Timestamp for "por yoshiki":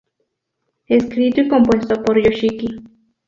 2.01-2.69